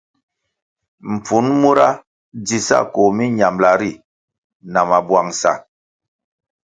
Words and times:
Mpfun 1.13 1.45
mura 1.61 1.89
dzi 2.45 2.59
sa 2.67 2.77
koh 2.93 3.11
miñambʼla 3.17 3.71
ri 3.81 3.91
na 4.71 4.81
mabwangʼsa. 4.89 5.51